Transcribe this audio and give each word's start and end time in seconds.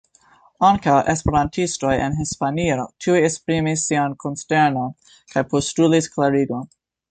Ankaŭ 0.69 0.95
esperantistoj 1.11 1.91
en 2.05 2.17
Hispanio 2.21 2.87
tuj 3.07 3.15
esprimis 3.29 3.85
sian 3.91 4.17
konsternon 4.25 4.99
kaj 5.37 5.47
postulis 5.55 6.13
klarigon. 6.19 6.69